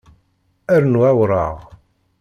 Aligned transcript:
Rnu 0.81 1.01
awṛaɣ 1.09 1.57